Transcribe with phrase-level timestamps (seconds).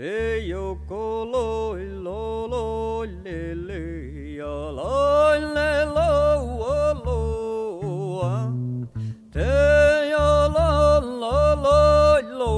[0.00, 3.80] Te yoko lo lo lo le le
[4.32, 7.18] ya la le lo lo
[8.24, 8.48] ah.
[9.30, 9.50] Te
[10.08, 10.70] ya la
[11.04, 12.54] la lo lo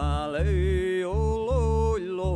[0.00, 1.18] ah, le lo
[1.98, 2.32] lo lo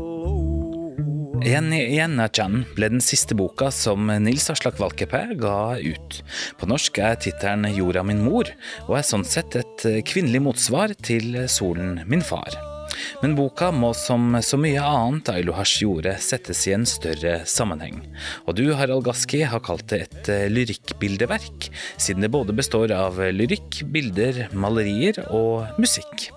[1.41, 6.21] En igjen er Chan ble den siste boka som Nils Aslak Valkeapää ga ut.
[6.61, 8.52] På norsk er tittelen 'Jorda min mor',
[8.84, 12.73] og er sånn sett et kvinnelig motsvar til 'Solen min far'.
[13.23, 18.02] Men boka må som så mye annet Ailohas gjorde, settes i en større sammenheng.
[18.48, 23.20] Og du, Harald Gaski, har kalt det et eh, lyrikkbildeverk, siden det både består av
[23.34, 26.28] lyrikk, bilder, malerier og musikk.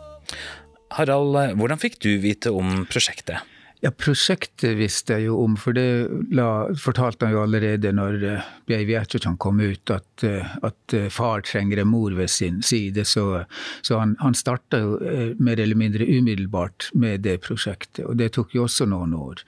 [0.97, 3.43] Harald, hvordan fikk du vite om prosjektet?
[3.79, 6.47] Ja, prosjektet visste jeg jo om, for det la,
[6.81, 8.89] fortalte han jo allerede når uh, Bjeiv
[9.37, 13.05] kom ut, at, eh, at eh, far trenger en mor ved sin side.
[13.05, 13.43] Så,
[13.85, 14.97] så han, han starta jo
[15.39, 19.45] mer eller mindre umiddelbart med det prosjektet, og det tok jo også noen år.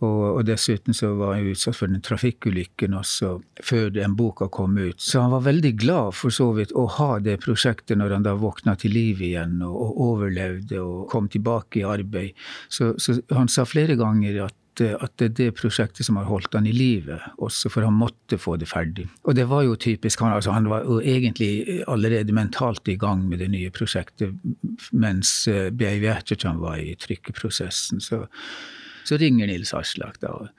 [0.00, 3.34] Og, og, dessuten så var han utsatt for den trafikkulykken også
[3.64, 5.00] før den boka kom ut.
[5.00, 8.36] Så han var veldig glad for så vidt å ha det prosjektet når han da
[8.40, 12.48] våkna til liv igjen og, og overlevde og kom tilbake i arbeid.
[12.72, 16.54] Så, så han sa flere ganger at at det er det prosjektet som har holdt
[16.56, 19.06] han i live, også for han måtte få det ferdig.
[19.28, 20.22] Og det var jo typisk.
[20.24, 24.32] Han, altså, han var jo egentlig allerede mentalt i gang med det nye prosjektet
[24.92, 26.06] mens uh, Bjeiv
[26.62, 28.00] var i trykkeprosessen.
[28.00, 28.24] Så,
[29.08, 30.50] så ringer Nils Aslak da og,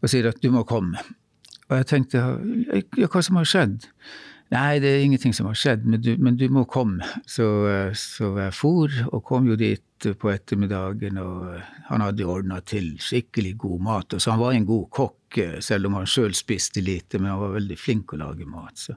[0.00, 1.00] og, sier at du må komme.
[1.68, 3.88] Og jeg tenkte ja, hva som har skjedd?
[4.48, 7.04] Nei, det er ingenting som har skjedd, men du, men du må komme.
[7.28, 7.44] Så,
[8.00, 9.84] så, jeg for, og kom jo dit
[10.16, 11.58] på ettermiddagen, og
[11.90, 14.16] han hadde ordna til skikkelig god mat.
[14.16, 17.42] Og så han var en god kokk, selv om han sjøl spiste lite, men han
[17.42, 18.80] var veldig flink å lage mat.
[18.80, 18.96] Så,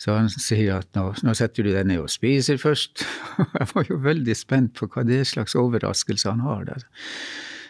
[0.00, 3.04] så han sier at nå, nå, setter du deg ned og spiser først.
[3.58, 6.88] jeg var jo veldig spent på hva det slags overraskelse han har der.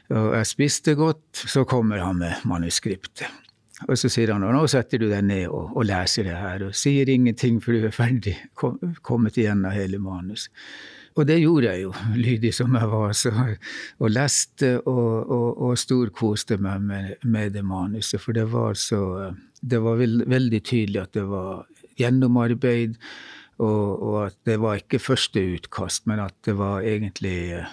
[0.09, 3.29] Og jeg spiste godt, så kommer han med manuskriptet.
[3.87, 6.75] Og så sier han nå setter du deg ned og, og leser det her, og
[6.75, 10.49] sier ingenting før du er ferdig, kom, kommet igjennom hele manus.
[11.19, 13.33] Og det gjorde jeg jo, lydig som jeg var, så,
[13.99, 18.23] og leste og, og, og storkoste meg med, med, det manuset.
[18.23, 21.67] For det var så Det var veld, veldig tydelig at det var
[21.99, 22.95] gjennomarbeid,
[23.59, 27.65] og, og at det var ikke første utkast, men at det var egentlig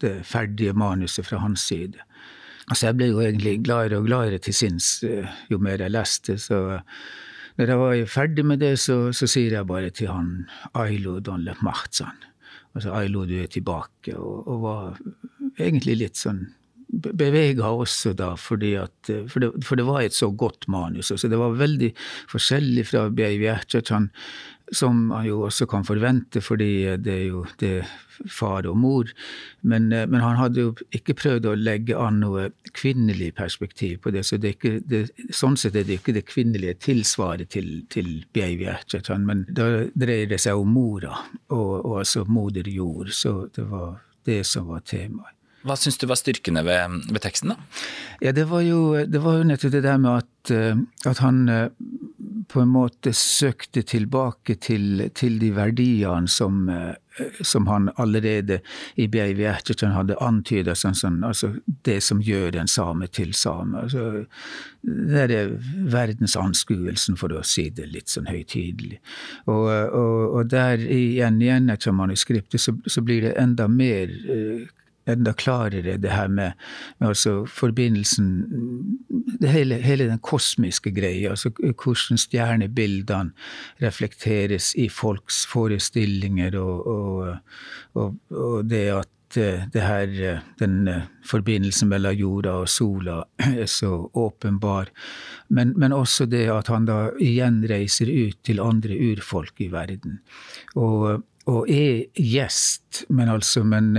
[0.00, 2.00] det ferdige manuset fra hans side.
[2.68, 6.38] Altså jeg ble jo egentlig gladere og gladere til sinns eh, jo mer jeg leste.
[6.40, 6.62] Så
[7.58, 10.32] når jeg var ferdig med det, så, så sier jeg bare til han
[10.78, 11.56] Ailo don le.
[12.72, 14.16] Altså Ailo, du er tilbake.
[14.16, 15.00] Og, og var
[15.58, 16.46] egentlig litt sånn
[16.92, 21.10] bevega også da, fordi at, for det, for, det, var et så godt manus.
[21.10, 21.88] altså Det var veldig
[22.28, 24.10] forskjellig fra Bjeiv Gjertsen,
[24.72, 27.90] som han jo også kan forvente, fordi det er jo det er
[28.30, 29.10] far og mor.
[29.62, 34.24] Men, men, han hadde jo ikke prøvd å legge an noe kvinnelig perspektiv på det.
[34.28, 35.02] Så det er ikke, det,
[35.34, 40.30] sånn sett er det ikke det kvinnelige tilsvaret til, til Bjeivi Ertjatan, men da dreier
[40.30, 41.18] det seg om mora,
[41.52, 43.12] og, og altså moder jord.
[43.16, 45.36] Så det var det som var temaet.
[45.62, 47.82] Hva syns du var styrkene ved, ved, teksten, da?
[48.22, 51.44] Ja, det var jo, det var jo nettopp det der med at, eh, at han
[51.46, 51.68] eh,
[52.48, 58.60] på en måte søkte tilbake til, til de verdiene som, eh, som, han allerede
[58.96, 59.42] i B.I.V.
[59.42, 61.52] Gjertsen hadde antyda, sånn, sånn, altså
[61.86, 63.84] det som gjør en same til same.
[63.84, 64.24] Altså,
[64.82, 65.54] det er
[65.92, 69.00] verdensanskuelsen, for å si det litt sånn høytidelig.
[69.46, 74.12] Og, og, og der igjen igjen etter manuskriptet så, så, blir det enda mer
[75.08, 76.52] enda klarere det her med,
[77.00, 78.28] med altså forbindelsen
[79.42, 83.32] hele, hele, den kosmiske greia, altså hvordan stjernebildene
[83.82, 87.34] reflekteres i folks forestillinger, og, og,
[87.94, 90.14] og, og det at eh, det her,
[90.60, 93.22] den eh, forbindelsen mellom jorda og sola
[93.62, 94.92] er så åpenbar.
[95.48, 100.20] Men, men, også det at han da igjen reiser ut til andre urfolk i verden.
[100.76, 103.96] Og, og er gjest, men altså men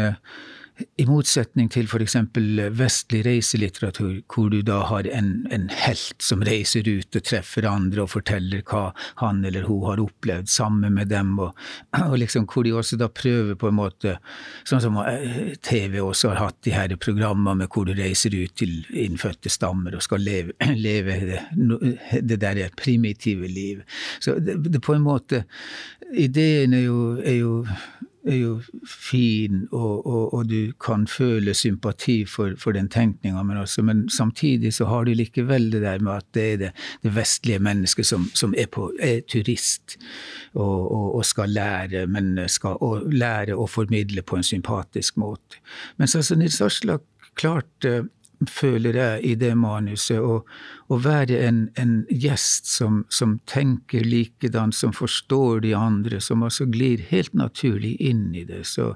[0.97, 2.15] i motsetning til f.eks.
[2.73, 8.03] vestlig reiselitteratur, hvor du da har en, en, helt som reiser ut og treffer andre
[8.03, 8.87] og forteller hva
[9.21, 11.53] han eller hun har opplevd sammen med dem, og,
[11.99, 14.15] og liksom hvor de også da prøver på en måte,
[14.69, 18.55] sånn som eh, TV også har hatt de her programmene med hvor du reiser ut
[18.57, 21.41] til innfødte stammer og skal leve, leve det,
[22.33, 23.85] det der primitive liv.
[24.19, 25.43] Så det, det, på en måte
[26.13, 27.53] Ideen er jo, er jo
[28.27, 28.53] er jo
[28.87, 34.73] fin, og, og, og, du kan føle sympati for, for den tenkninga, men, men, samtidig
[34.73, 36.71] så har du likevel det der med at det er det,
[37.03, 39.97] det vestlige mennesket som, som er, på, er, turist
[40.53, 42.79] og, og, skal lære, men skal
[43.11, 45.59] lære å formidle på en sympatisk måte.
[45.97, 47.03] Men så, så Nils Aslak
[47.39, 48.03] klarte
[48.49, 50.19] føler jeg, i det manuset.
[50.19, 50.43] Å,
[50.93, 57.01] være en, en gjest som, som, tenker likedan, som forstår de andre, som altså glir
[57.09, 58.61] helt naturlig inn i det.
[58.69, 58.91] Så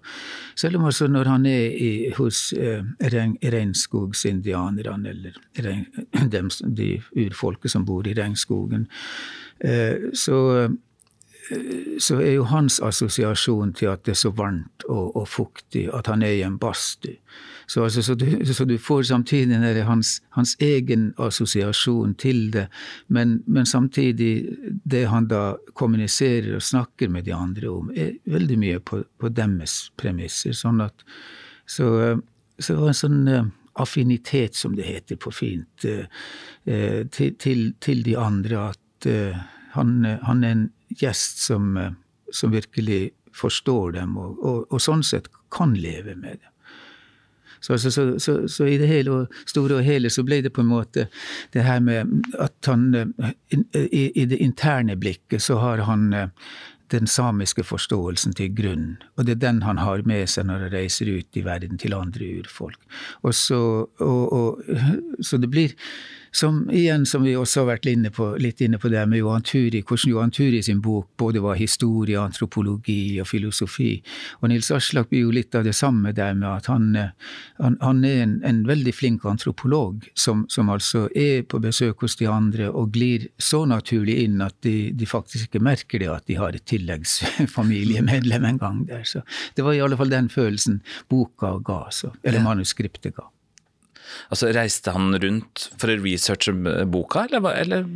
[0.53, 5.33] selv om altså når han er i, hos eh, regnskogsindianerne, eller
[5.65, 5.87] regn,
[6.33, 6.43] de,
[6.77, 8.85] de urfolket som bor i regnskogen,
[9.65, 10.67] eh, så
[11.99, 16.09] så er jo hans assosiasjon til at det er så varmt og, og fuktig, at
[16.11, 17.15] han er i en badstue.
[17.67, 18.15] Så, altså, så,
[18.53, 22.67] så, du, får samtidig hans, hans, egen assosiasjon til det,
[23.07, 28.59] men, men, samtidig det han da kommuniserer og snakker med de andre om, er veldig
[28.59, 30.55] mye på, på deres premisser.
[30.55, 31.03] Sånn at,
[31.67, 32.15] så,
[32.59, 33.51] så det var en sånn eh,
[33.83, 36.07] affinitet, som det heter på fint, eh,
[36.65, 38.69] eh, til, til, til de andre.
[38.71, 39.11] At
[39.75, 41.77] han, han er en gjest som,
[42.31, 46.53] som virkelig forstår dem, og, og, og, sånn sett kan leve med dem.
[47.59, 50.69] Så, så, så, så, i det hele store og hele så ble det på en
[50.69, 51.07] måte
[51.55, 56.29] det her med at han i, i det interne blikket så har han eh,
[56.93, 58.85] den samiske forståelsen til grunn.
[59.17, 61.97] Og det er den han har med seg når han reiser ut i verden til
[61.97, 62.79] andre urfolk.
[63.27, 63.59] Og så,
[63.99, 64.61] og, og,
[65.19, 65.75] så det blir
[66.31, 69.45] som igjen, som vi også har vært inne på, litt inne på det med Johan
[69.45, 73.91] Turi, hvordan Johan Turi sin bok både var historie, antropologi og filosofi.
[74.41, 76.89] Og Nils Aslak blir jo litt av det samme der med at han,
[77.61, 82.17] han, han er en, en, veldig flink antropolog, som, som, altså er på besøk hos
[82.19, 86.27] de andre og glir så naturlig inn at de, de faktisk ikke merker det at
[86.27, 89.07] de har et tilleggsfamiliemedlem en gang der.
[89.07, 89.23] Så
[89.55, 93.29] det var i alle fall den følelsen boka ga, så, eller manuskriptet ga.
[94.31, 96.53] Altså, Reiste han rundt for å researche
[96.89, 97.87] boka, eller, eller,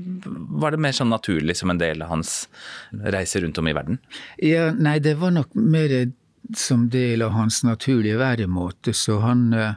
[0.62, 2.36] var det mer sånn naturlig som en del av hans
[2.92, 4.02] reise rundt om i verden?
[4.44, 5.94] Ja, Nei, det var nok mer
[6.58, 8.94] som del av hans naturlige væremåte.
[8.98, 9.75] Så han eh,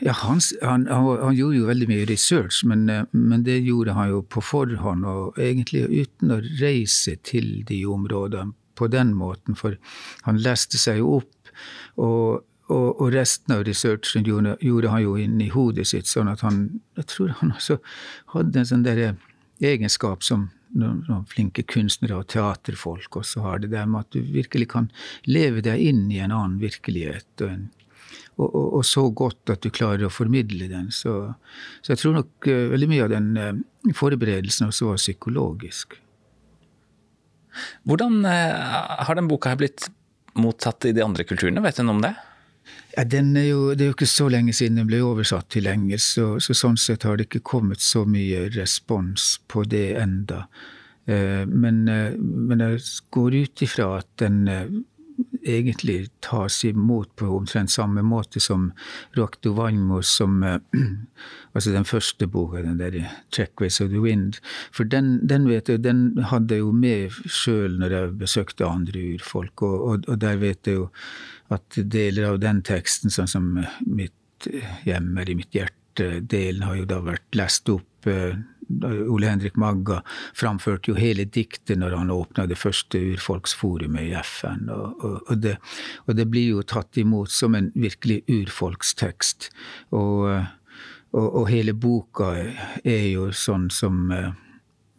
[0.00, 4.10] ja, han, han, han, gjorde jo veldig mye research, men, eh, men, det gjorde han
[4.12, 9.76] jo på forhånd, og egentlig uten å reise til de områdene på den måten, for
[10.26, 11.52] han leste seg jo opp.
[12.00, 16.30] Og og, og, resten av researchen gjorde, gjorde, han jo inn i hodet sitt, sånn
[16.32, 16.64] at han
[16.98, 17.78] Jeg tror han også
[18.34, 19.02] hadde en sånn der
[19.62, 24.24] egenskap som noen, noen flinke kunstnere og teaterfolk også har, det der med at du
[24.34, 24.88] virkelig kan
[25.28, 27.28] leve deg inn i en annen virkelighet.
[27.40, 27.70] og en
[28.40, 30.88] og, og, og, så godt at du klarer å formidle den.
[30.94, 31.12] Så,
[31.84, 35.98] så jeg tror nok uh, veldig mye av den uh, forberedelsen også var psykologisk.
[37.88, 39.90] Hvordan uh, har den boka blitt
[40.40, 41.64] mottatt i de andre kulturene?
[41.64, 42.14] Vet du noe om det?
[42.92, 46.18] Ja, er jo, det er jo ikke så lenge siden den ble oversatt til engelsk,
[46.18, 50.44] så, så, sånn sett har det ikke kommet så mye respons på det enda.
[51.08, 54.68] Eh, men, eh, men, jeg går ut ifra at den eh,
[55.44, 58.70] egentlig tas imot på omtrent samme måte som
[59.16, 60.42] Rokto Vanmo, som
[61.52, 62.94] Altså den første boka, den der
[63.30, 64.38] 'Checkways of the Wind'.
[64.72, 69.02] For den, den vet jeg, den hadde jeg jo med sjøl når jeg besøkte andre
[69.14, 70.88] urfolk, og, og, og der vet jeg jo
[71.52, 73.52] at deler av den teksten, sånn som
[73.84, 74.48] mitt
[74.86, 78.08] hjem i mitt hjerte-delen, har jo da vært lest opp.
[78.10, 78.38] Eh,
[78.82, 80.00] Ole Henrik Magga
[80.34, 84.68] framførte jo hele diktet når han åpna det første urfolksforumet i FN.
[84.72, 85.56] Og, og, og, det,
[86.06, 89.50] og, det, blir jo tatt imot som en virkelig urfolkstekst.
[89.98, 90.28] Og,
[91.52, 92.30] hele boka
[92.88, 94.30] er jo sånn som eh,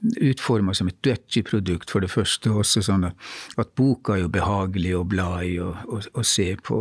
[0.03, 2.51] utforma som et Dutchy-produkt, for det første.
[2.51, 6.49] Også sånn at, at, boka er jo behagelig å bla i og, og, og se
[6.59, 6.79] på.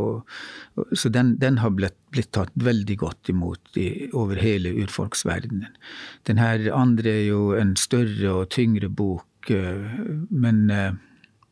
[0.99, 5.71] Så den, den har blitt, blitt, tatt veldig godt imot i, over hele urfolksverdenen.
[6.29, 10.93] Den her andre er jo en større og tyngre bok, eh, men, eh,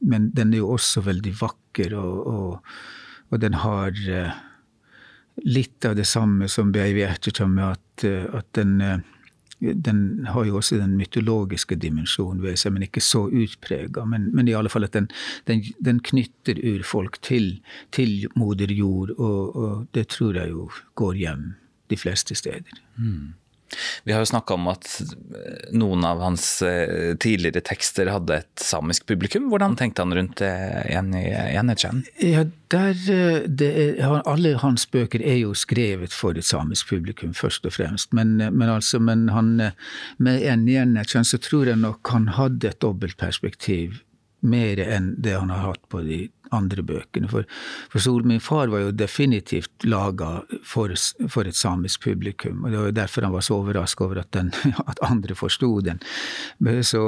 [0.01, 2.61] men den er jo også veldig vakker, og,
[3.31, 4.35] og den har eh,
[5.47, 8.07] litt av det samme som Beivi Ertertam, med at,
[8.41, 8.81] at den
[9.61, 14.05] den har jo også den mytologiske dimensjonen ved seg, men ikke så utprega.
[14.09, 15.11] Men, men, i alle fall at den,
[15.51, 17.61] den, den knytter urfolk til,
[17.93, 21.53] til moder jord, og, og, det tror jeg jo går hjem
[21.91, 22.81] de fleste steder.
[22.97, 23.35] Mm.
[24.05, 24.89] Vi har jo snakka om at
[25.77, 29.49] noen av hans eh, tidligere tekster hadde et samisk publikum.
[29.53, 30.53] Hvordan tenkte han rundt det
[30.91, 32.05] i Enetjen?
[32.23, 32.95] Ja, der,
[33.47, 38.15] det er, alle hans bøker er jo skrevet for et samisk publikum, først og fremst.
[38.17, 39.57] Men, eh, men, altså, men han,
[40.19, 40.69] med en
[41.25, 44.01] så tror jeg nok han hadde et dobbeltperspektiv
[44.41, 47.29] mer enn det han har hatt på de andre bøkene.
[47.31, 47.47] For,
[47.93, 50.31] for Sol, min far var jo definitivt laga
[50.67, 50.95] for,
[51.29, 52.65] for, et samisk publikum.
[52.65, 54.53] og Det var jo derfor han var så overraska over at, den,
[54.91, 56.03] at, andre forsto den.
[56.83, 57.05] Så,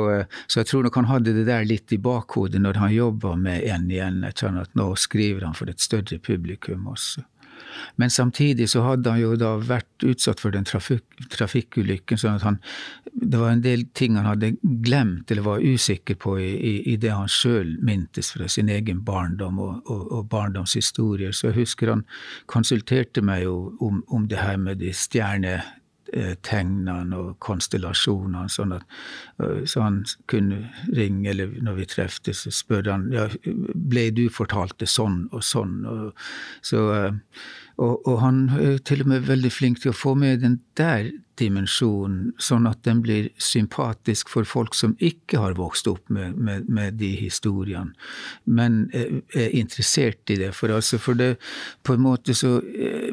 [0.47, 3.69] så, jeg tror nok han hadde det der litt i bakhodet når han jobba med
[3.73, 4.23] En igjen.
[4.25, 7.25] At nå skriver han for et større publikum også.
[7.97, 12.47] Men samtidig så hadde han jo da vært utsatt for den trafik trafikkulykken, sånn at
[12.47, 12.61] han
[13.13, 16.97] Det var en del ting han hadde glemt eller var usikker på i, i, i
[16.97, 21.33] det han sjøl mintes fra sin egen barndom og, og, og, barndomshistorier.
[21.37, 22.07] Så jeg husker han
[22.47, 25.61] konsulterte meg jo om, om det her med de stjerne
[26.45, 32.91] tegnene og konstellasjonene, sånn at så han kunne ringe, eller når vi treftes, så spør
[32.93, 35.79] han ja, ble du fortalt det sånn og sånn.
[35.89, 36.27] Og,
[36.61, 36.85] så,
[37.81, 41.11] og, og, han er til og med veldig flink til å få med den der
[41.41, 46.69] dimensjonen, sånn at den blir sympatisk for folk som ikke har vokst opp med, med,
[46.69, 47.97] med de historiene,
[48.45, 50.53] men er interessert i det.
[50.55, 51.35] For, altså, for det,
[51.83, 52.59] på en måte så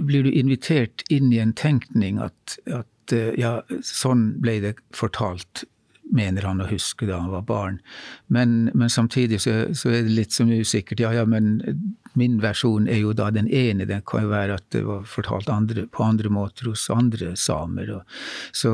[0.04, 5.66] blir du invitert inn i en tenkning at, at ja, sånn ble det fortalt
[6.10, 7.80] mener han å huske da han var barn.
[8.28, 11.04] Men, men samtidig så, så, er det litt som usikkert.
[11.04, 11.60] Ja, ja, men
[12.20, 13.88] min versjon er jo da den ene.
[13.90, 17.94] Den kan jo være at det var fortalt andre, på andre måter hos andre samer.
[18.00, 18.16] Og,
[18.52, 18.74] så,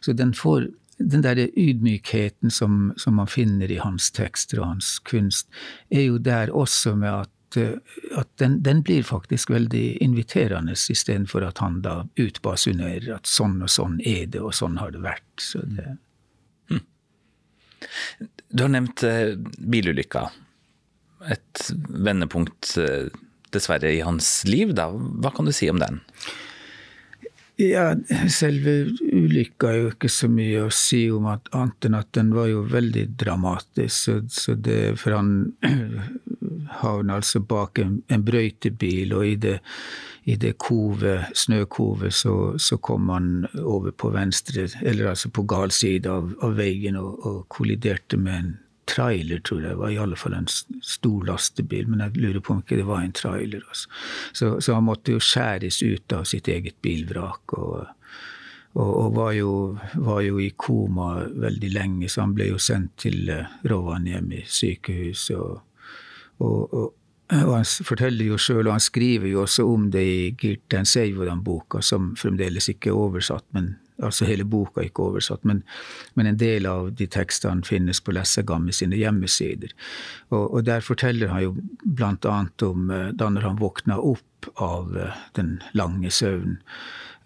[0.00, 4.96] så, den får den der ydmykheten som, som, man finner i hans tekster og hans
[5.06, 5.46] kunst,
[5.94, 11.62] er jo der også med at at den, den, blir faktisk veldig inviterende, istedenfor at
[11.64, 15.24] han da utbasunerer at sånn og sånn er det, og sånn har det vært.
[15.40, 15.94] Så det,
[18.48, 20.26] du har nevnt eh, bilulykka.
[21.28, 23.08] Et vendepunkt, eh,
[23.54, 24.74] dessverre, i hans liv.
[24.76, 24.90] Da.
[24.92, 26.00] Hva kan du si om den?
[27.58, 27.90] Ja,
[28.30, 32.30] selve ulykka er jo ikke så mye å si om at, annet enn at den
[32.36, 33.96] var jo veldig dramatisk.
[33.96, 35.32] Så, så det, for han
[36.80, 39.58] havna altså bak en, en brøytebil, og i det,
[40.28, 45.72] i det kove, snøkovet så, så, kom han over på venstre, eller altså på gal
[45.74, 48.56] side av, av veien og, og, kolliderte med en
[48.88, 49.74] trailer, tror jeg.
[49.74, 52.88] Det var i alle fall en stor lastebil, men jeg lurer på om ikke det
[52.88, 53.64] var en trailer.
[53.68, 53.92] Altså.
[54.32, 57.58] Så, så, han måtte jo skjæres ut av sitt eget bilvrak.
[57.58, 57.86] og
[58.78, 63.30] og, var, jo, var, jo, i koma veldig lenge, så han ble jo sendt til
[63.32, 65.30] uh, Rovaniemi sykehus.
[65.34, 65.56] Og,
[66.38, 66.94] og, og,
[67.32, 71.82] og, han forteller jo sjøl, og han skriver jo også om det i Girten Seivoran-boka,
[71.84, 75.62] som fremdeles ikke er oversatt, men altså hele boka er ikke oversatt, men,
[76.14, 79.74] men, en del av de tekstene finnes på Lessegamme sine hjemmesider.
[80.30, 84.50] Og, og, der forteller han jo blant annet om eh, da når han våkna opp
[84.62, 86.60] av eh, den lange søvnen,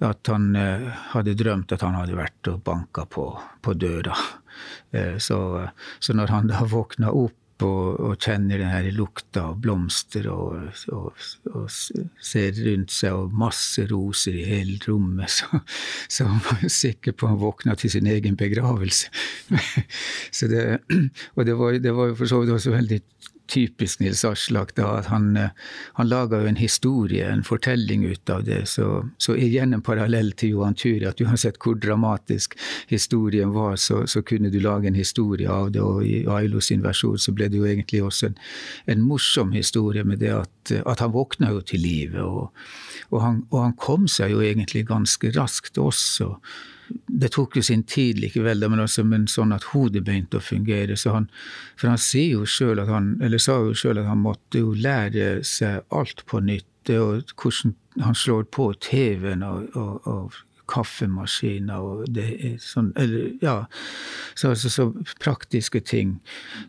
[0.02, 3.28] at han eh, hadde drømt at han hadde vært og banka på,
[3.62, 4.16] på døra.
[5.24, 5.36] Så,
[6.04, 10.68] så når han da våkna opp og, og, kjenner den her lukta av blomster og,
[10.94, 11.66] og, og,
[12.22, 15.62] ser rundt seg og masse roser i hele rommet, så,
[16.10, 19.12] så han var jo sikker på å han våkna til sin egen begravelse.
[20.52, 20.64] det,
[21.36, 23.02] og det var jo for så vidt også veldig
[23.52, 24.74] typisk Nils Aslak.
[24.76, 25.50] da, at Han, eh,
[25.94, 28.66] han laga jo en historie, en fortelling ut av det.
[28.68, 31.04] Så, så igjen en parallell til Johan Turi.
[31.08, 32.56] At uansett hvor dramatisk
[32.88, 35.82] historien var, så, så, kunne du lage en historie av det.
[35.82, 38.38] Og i Ailo sin versjon så ble det jo egentlig også en,
[38.86, 42.22] en morsom historie med det at, at han våkna jo til livet.
[42.22, 42.52] Og,
[43.10, 46.36] og, han, og han kom seg jo egentlig ganske raskt også.
[47.06, 50.96] Det tok jo sin tid likevel, men, altså, men sånn at hodet begynte å fungere.
[51.14, 51.28] Han,
[51.76, 54.72] for han sier jo selv at han, eller sa jo sjøl at han måtte jo
[54.74, 56.68] lære seg alt på nytt.
[56.90, 60.40] Og hvordan han slår på TV-en og, og, og
[60.72, 63.56] kaffemaskiner og det sånn Eller ja.
[64.34, 64.88] Så, så, så
[65.20, 66.16] praktiske ting.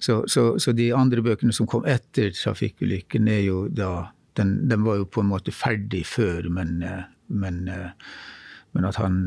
[0.03, 4.99] Så, så, de andre bøkene som kom etter trafikkulykken, er jo da den, den, var
[4.99, 6.81] jo på en måte ferdig før, men,
[7.29, 7.59] men,
[8.73, 9.21] men at han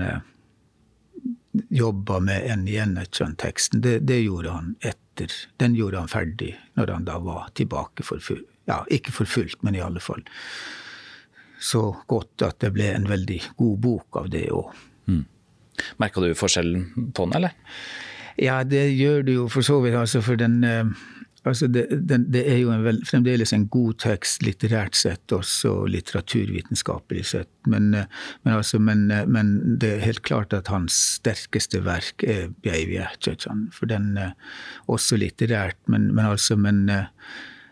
[1.69, 5.33] jobba med en Jennettjønn-teksten, det, det, gjorde han etter.
[5.61, 8.49] Den gjorde han ferdig når han da var tilbake for fullt.
[8.67, 10.25] Ja, ikke for fullt, men i alle fall
[11.63, 14.73] så godt at det ble en veldig god bok av det òg.
[15.09, 15.23] Mm.
[16.03, 17.55] Merka du forskjellen på den, eller?
[18.37, 19.97] Ja, det gjør du jo for så vidt.
[19.97, 20.91] Altså, for den eh,
[21.47, 25.85] Altså det, den, det, er jo en vel, fremdeles en god tekst litterært sett, også
[25.93, 27.51] litteraturvitenskapelig sett.
[27.71, 28.09] Men, eh,
[28.43, 32.99] men, altså, men, eh, men, det er helt klart at hans sterkeste verk er 'Baby
[32.99, 33.69] Ertjøtjan.
[33.73, 34.35] For den er
[34.91, 36.91] også litterært, men, altså, men,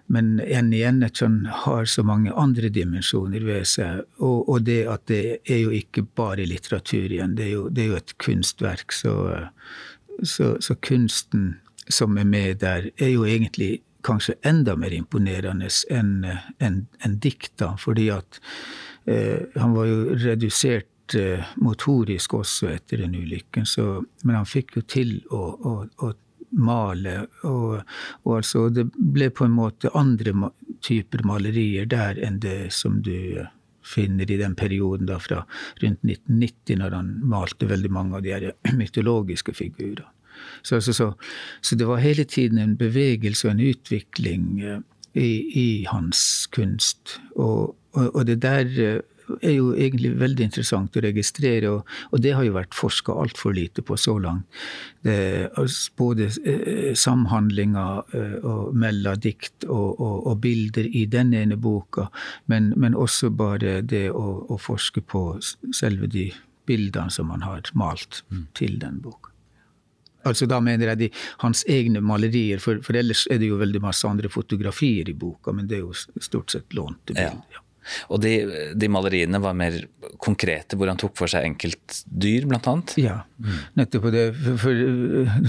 [0.07, 4.05] men Ennetjan har så mange andre dimensjoner ved seg.
[4.21, 7.85] Og, og, det at det er jo ikke bare litteratur igjen, det er jo, det
[7.85, 8.93] er jo et kunstverk.
[8.93, 9.15] Så,
[10.23, 11.57] så, så kunsten
[11.89, 16.27] som er med der, er jo egentlig kanskje enda mer imponerende enn
[16.59, 18.41] en, en dikta, fordi at
[19.09, 24.77] eh, han var jo redusert eh, motorisk også etter den ulykken, så, men han fikk
[24.79, 25.75] jo til å, å,
[26.05, 26.13] å
[26.55, 27.17] male.
[27.43, 27.81] Og,
[28.23, 30.51] og, altså, det ble på en måte andre
[30.85, 33.53] typer malerier der enn det som du eh,
[33.85, 35.43] finner i den perioden da fra
[35.83, 40.11] rundt 1990, når han malte veldig mange av de her mytologiske figurene.
[40.63, 41.13] Så, så, så,
[41.61, 44.79] så, det var hele tiden en bevegelse og en utvikling eh,
[45.15, 47.19] i, i hans kunst.
[47.37, 49.01] Og, og, og, det der eh,
[49.41, 53.55] er jo egentlig veldig interessant å registrere, og, og det har jo vært forska altfor
[53.57, 54.45] lite på så langt.
[55.05, 57.87] Det, altså, både eh, samhandlinga
[58.73, 62.09] mellom dikt og, bilder i den ene boka,
[62.51, 65.27] men, men også bare det å, å, forske på
[65.73, 66.31] selve de
[66.67, 68.49] bildene som man har malt mm.
[68.57, 69.34] til den boka.
[70.25, 71.11] Altså Da mener jeg de,
[71.45, 75.55] hans egne malerier, for, for, ellers er det jo veldig masse andre fotografier i boka,
[75.55, 77.45] men det er jo stort sett lånte bilder.
[77.53, 77.65] Ja.
[78.13, 78.33] Og de,
[78.77, 79.77] de, maleriene var mer
[80.23, 82.95] konkrete, hvor han tok for seg enkeltdyr, blant annet?
[83.01, 83.19] Ja,
[83.79, 84.25] nettopp det.
[84.63, 84.85] For,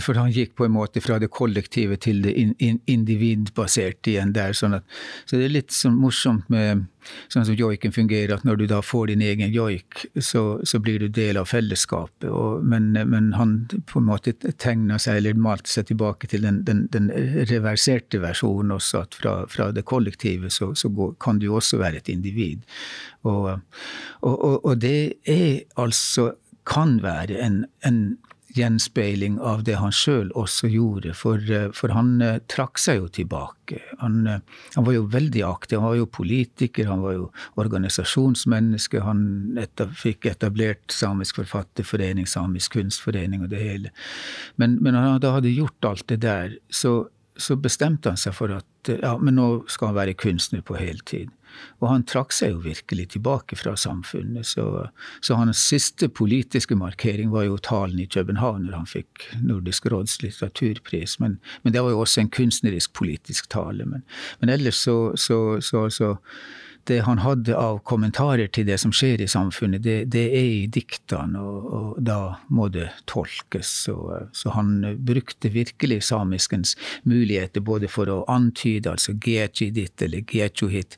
[0.03, 4.35] for, han gikk på en måte fra det kollektive til det in, in, individbaserte igjen
[4.35, 4.55] der.
[4.57, 6.85] Sånn at, så det er litt sånn morsomt med
[7.31, 10.99] sånn som joiken fungerer, at når du da får din egen joik, så, så blir
[11.03, 12.27] du del av fellesskapet.
[12.29, 13.57] Og, men, men, han
[13.89, 17.11] på en måte tegna seg, eller malte seg tilbake til den, den, den
[17.49, 22.03] reverserte versjonen også, at fra, fra det kollektive så, så går, kan du også være
[22.03, 22.65] et individ.
[23.25, 23.55] Og,
[24.21, 26.33] og, og det er altså
[26.65, 28.17] kan være en, en
[28.55, 31.13] gjenspeiling av det han sjøl også gjorde.
[31.17, 33.81] For, eh, for han uh, trakk seg jo tilbake.
[34.01, 34.39] Han, uh,
[34.75, 35.79] han, var jo veldig aktiv.
[35.81, 37.27] Han var jo politiker, han var jo
[37.61, 39.03] organisasjonsmenneske.
[39.05, 39.25] Han
[39.61, 43.93] etter, fikk etablert Samisk Forfatterforening, Samisk Kunstforening og det hele.
[44.61, 46.97] Men, men han da hadde gjort alt det der, så,
[47.35, 51.31] så bestemte han seg for at ja, men nå skal han være kunstner på heltid.
[51.81, 54.47] Og han trakk seg jo virkelig tilbake fra samfunnet.
[54.47, 54.65] Så,
[55.21, 60.21] så hans siste politiske markering var jo talen i København når han fikk Nordisk råds
[60.23, 61.19] litteraturpris.
[61.23, 63.87] Men, men det var jo også en kunstnerisk politisk tale.
[63.89, 64.05] Men,
[64.39, 66.15] men ellers så, så, så, så
[66.87, 70.65] det han hadde av kommentarer til det som skjer i samfunnet, det, det er i
[70.71, 72.19] diktene, og, og, da
[72.53, 73.71] må det tolkes.
[73.85, 73.95] Så,
[74.37, 80.97] så, han brukte virkelig samiskens muligheter både for å antyde, altså ditt eller gechuhit,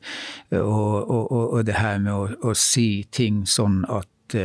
[0.50, 4.36] og, og, og, det her med å, å si ting sånn at,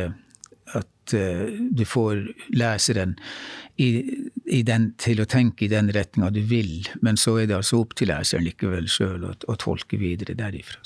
[0.72, 2.24] at du får
[2.56, 3.18] leseren
[3.76, 3.88] i,
[4.44, 7.82] i den, til å tenke i den retninga du vil, men så er det altså
[7.82, 10.80] opp til leseren likevel sjøl å, å, tolke videre derifra.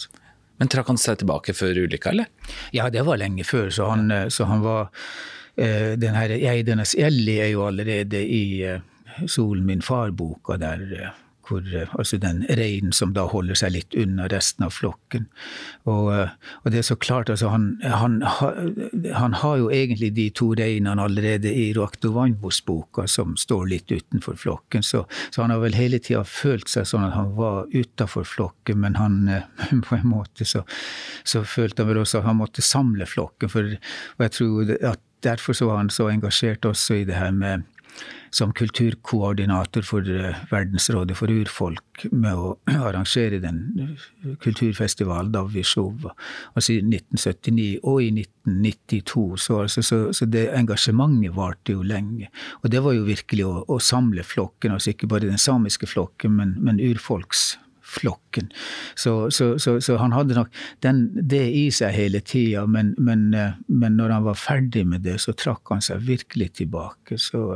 [0.58, 2.28] Men trakk han seg tilbake før ulykka, eller?
[2.74, 3.70] Ja, det var lenge før.
[3.74, 8.44] Så han, eh, så han var uh, Den her Eidenes Elli er jo allerede i
[8.66, 8.82] uh,
[9.26, 11.14] Solen min far-boka der
[11.48, 11.64] hvor,
[11.98, 15.26] altså den reinen som da holder seg litt unna resten av flokken.
[15.88, 16.10] Og,
[16.62, 21.04] og det er så klart, altså han, han, han, har jo egentlig de to reinene
[21.04, 26.24] allerede i Roaktovanbos-boka, som står litt utenfor flokken, så, så han har vel hele tida
[26.28, 29.20] følt seg sånn at han var utafor flokken, men han
[29.88, 30.64] på en måte så,
[31.24, 33.76] så, følte han vel også at han måtte samle flokken, for,
[34.18, 37.66] og jeg tror at derfor så var han så engasjert også i det her med
[38.30, 42.56] som kulturkoordinator for eh, Verdensrådet for urfolk med å
[42.88, 46.08] arrangere den eh, kulturfestivalen da vi Davishov,
[46.54, 49.36] altså i 1979 og i 1992.
[49.36, 52.30] Så, altså, så, så, det engasjementet varte jo lenge.
[52.62, 56.36] Og det var jo virkelig å, å samle flokken, altså ikke bare den samiske flokken,
[56.38, 58.52] men, men urfolksflokken.
[58.94, 60.52] Så, så, så, så, han hadde nok
[60.84, 65.06] den, det i seg hele tida, men, men, eh, men, når han var ferdig med
[65.06, 67.18] det, så trakk han seg virkelig tilbake.
[67.18, 67.48] Så,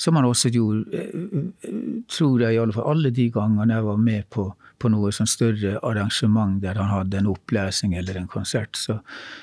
[0.00, 1.72] som han også gjorde, eh,
[2.08, 4.46] tror jeg i alle fall alle de gangene jeg var med på,
[4.80, 8.80] på noe sånn større arrangement der han hadde en opplesning eller en konsert.
[8.80, 8.96] Så,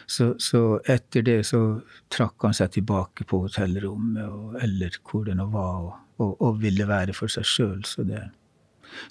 [0.10, 1.62] så, så etter det så
[2.14, 6.60] trakk han seg tilbake på hotellrommet og, eller hvor det nå var, og, og, og,
[6.66, 7.86] ville være for seg sjøl.
[7.86, 8.08] Så,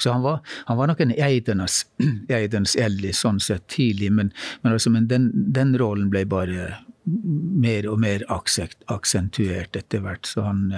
[0.02, 1.84] så han var, han var, nok en eidernes,
[2.40, 6.72] eidernes Ellie sånn sett tidlig, men, men, altså, men den, den, rollen ble bare
[7.06, 10.26] mer og mer aksentuert etter hvert.
[10.26, 10.72] Så han,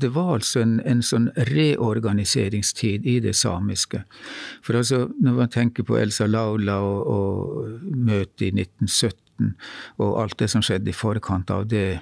[0.00, 4.00] det var altså en, en, sånn reorganiseringstid i det samiske.
[4.64, 9.54] For altså, når man tenker på Elsa Laula og, og møtet i 1917,
[10.00, 12.00] og alt det som skjedde i forkant av det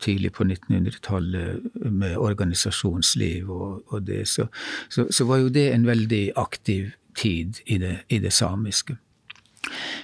[0.00, 4.46] tidlig på 1900-tallet med organisasjonsliv og, og det, så,
[4.88, 8.96] så, så, var jo det en veldig aktiv tid i det, i det samiske.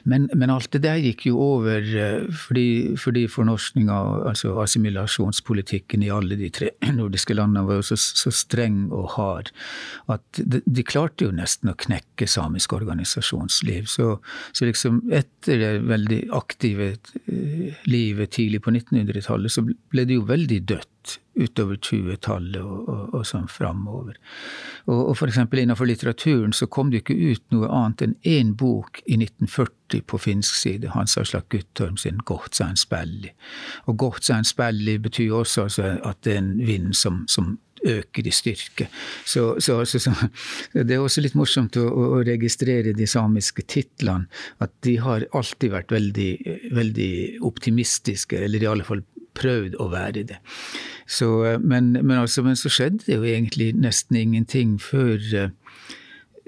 [0.05, 3.97] Men, men, alt det der gikk jo over eh, fordi, fordi fornorskninga,
[4.29, 9.51] altså assimilasjonspolitikken i alle de tre nordiske landene var jo så, så streng og hard
[10.12, 13.88] at de, de, klarte jo nesten å knekke samisk organisasjonsliv.
[13.90, 14.19] Så,
[14.53, 20.29] så liksom etter det veldig aktive eh, livet tidlig på 1900-tallet, så ble det jo
[20.29, 24.16] veldig dødt utover 20-tallet og, og, og, sånn framover.
[24.87, 25.42] Og, og f.eks.
[25.44, 30.18] innenfor litteraturen så kom det ikke ut noe annet enn én bok i 1940 på
[30.18, 33.35] finsk side, Hans Aslak Guttorm sin 'Gohtsein spelli'.
[33.87, 38.33] Og 'Gohtsein spelli' betyr også altså at det er en vind som, som øker i
[38.35, 38.88] styrke.
[39.25, 40.12] Så, så, så,
[40.72, 44.27] Det er også litt morsomt å, å registrere de samiske titlene.
[44.62, 46.31] At de har alltid vært veldig,
[46.77, 47.12] veldig
[47.46, 49.05] optimistiske, eller i alle fall
[49.37, 50.40] prøvd å være det.
[51.07, 55.51] Så, eh, men, men, altså, men, så skjedde det jo egentlig nesten ingenting før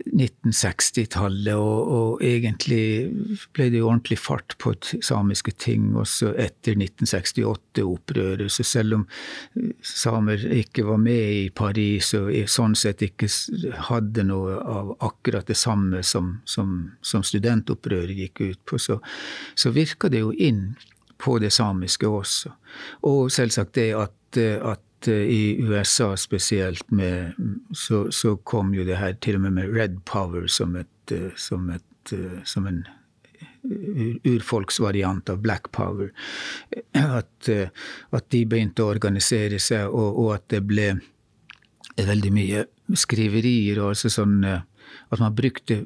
[0.06, 3.10] 1960-tallet, eh, og, og, egentlig
[3.54, 4.74] ble det jo ordentlig fart på
[5.04, 8.50] samiske ting også etter 1968-opprøret.
[8.52, 9.06] Så selv om
[9.58, 13.30] eh, samer ikke var med i Paris og sånn sett ikke
[13.88, 19.00] hadde noe av akkurat det samme som, som, som studentopprøret gikk ut på, så,
[19.58, 20.72] så virka det jo inn
[21.18, 22.52] på det samiske også.
[23.08, 27.34] Og selvsagt det at, at eh, i USA spesielt med,
[27.74, 31.34] så, så, kom jo det her til og med med Red Power som, et, eh,
[31.36, 32.86] som, et, eh, som en
[34.24, 36.10] urfolksvariant av Black Power.
[37.18, 37.48] At,
[38.10, 40.86] at, de begynte å organisere seg, og, og at det ble
[41.96, 42.64] veldig mye
[42.96, 43.80] skriverier.
[43.82, 45.82] og altså sånn At man brukte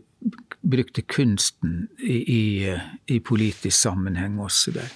[0.62, 4.92] brukte kunsten i, i, i, politisk sammenheng også der.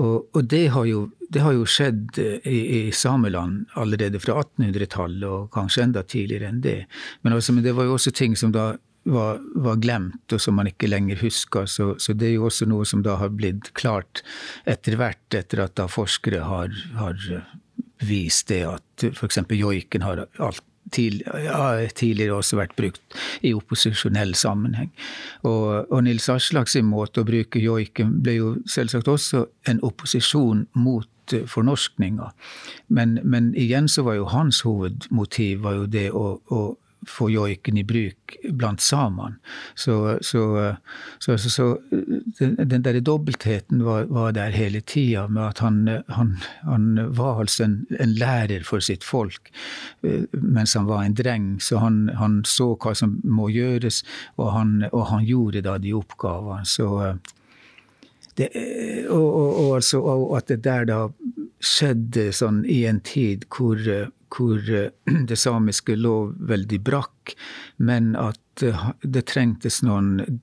[0.00, 5.28] Og, og det, har jo, det, har jo, skjedd i, i Sameland allerede fra 1800-tallet,
[5.28, 6.82] og kanskje enda tidligere enn det.
[7.22, 8.74] Men, altså, men, det var jo også ting som da
[9.08, 11.66] var, var glemt, og som man ikke lenger husker.
[11.66, 14.22] Så, så, det er jo også noe som da har blitt klart
[14.68, 17.30] etter hvert, etter at da forskere har, har
[18.04, 19.40] vist det at f.eks.
[19.50, 24.90] joiken har alt tidligere også vært brukt i opposisjonell sammenheng.
[25.42, 30.66] Og, og Nils Aslak sin måte å bruke joiken ble jo selvsagt også en opposisjon
[30.78, 32.30] mot fornorskninga.
[32.88, 36.62] Men, men igjen så var jo hans hovedmotiv var jo det å, å
[37.06, 39.38] få joiken i bruk blant samene.
[39.74, 40.74] Så, så,
[41.18, 41.66] så, så,
[42.38, 47.40] den, den der dobbeltheten var, var der hele tida, med at han, han, han var
[47.40, 49.52] altså en, en, lærer for sitt folk
[50.02, 51.48] eh, mens han var en dreng.
[51.62, 54.02] Så han, han så hva som må gjøres,
[54.36, 56.66] og han, og gjorde da de oppgavene.
[56.66, 56.88] Så
[58.38, 58.50] det,
[59.10, 61.00] og, og, og, altså, og at det der da
[61.58, 63.80] skjedde sånn i en tid hvor
[64.34, 64.90] hvor eh,
[65.30, 66.16] det samiske lå
[66.50, 67.34] veldig brakk,
[67.76, 70.40] men at eh, det trengtes noen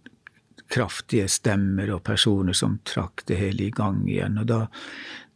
[0.72, 4.40] kraftige stemmer og personer som trakk det hele i gang igjen.
[4.42, 4.60] Og da,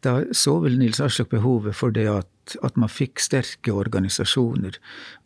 [0.06, 4.80] da så vel Nils Aslak behovet for det at, at man fikk sterke organisasjoner,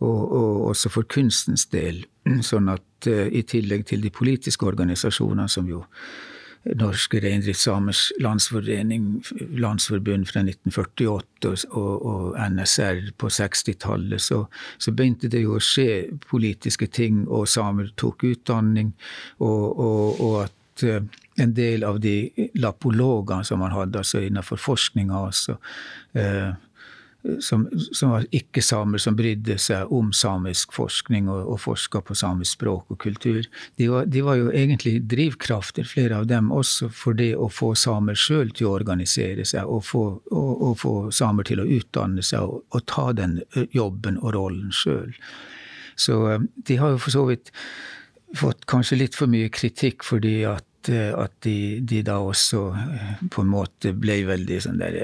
[0.04, 2.04] og, og, også for kunstens del.
[2.52, 5.86] Sånn at uh, i tillegg til de politiske organisasjonene, som jo
[6.64, 9.08] Norske reindriftssamers landsforening,
[9.60, 14.46] landsforbund fra 1948 og, og NSR på 60-tallet, så,
[14.78, 18.94] så, begynte det jo å skje politiske ting, og samer tok utdanning,
[19.44, 21.04] og, og, og at eh,
[21.44, 25.58] en del av de lapologene som man hadde altså innenfor forskninga også,
[26.16, 26.54] eh,
[27.40, 32.58] som, som var ikke-samer, som brydde seg om samisk forskning og, og forska på samisk
[32.58, 33.46] språk og kultur.
[33.80, 37.74] De var, de var, jo egentlig drivkrafter, flere av dem, også for det å få
[37.80, 40.04] samer sjøl til å organisere seg, og få,
[40.36, 43.40] og, og få, samer til å utdanne seg og, og ta den
[43.72, 45.16] jobben og rollen sjøl.
[45.96, 46.20] Så
[46.68, 47.54] de har jo for så vidt
[48.36, 52.66] fått kanskje litt for mye kritikk fordi at, at de, de, da også
[53.32, 54.98] på en måte ble veldig sånn der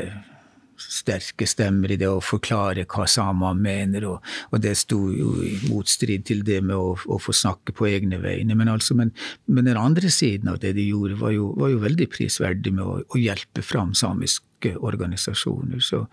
[0.89, 5.53] sterke stemmer i det å forklare hva samer mener, og, og, det sto jo i
[5.69, 8.57] motstrid til det med å, å få snakke på egne vegne.
[8.57, 9.13] Men, altså, men,
[9.45, 12.85] men, den andre siden av det de gjorde, var jo, var jo veldig prisverdig med
[12.85, 15.83] å, å, hjelpe fram samiske organisasjoner.
[15.83, 16.03] Så,